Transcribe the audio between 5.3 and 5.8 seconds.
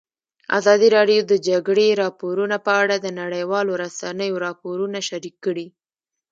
کړي.